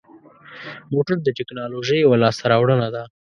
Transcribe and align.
موټر 0.93 1.17
د 1.23 1.27
تکنالوژۍ 1.39 1.97
یوه 2.01 2.17
لاسته 2.23 2.43
راوړنه 2.51 2.87
ده. 2.95 3.03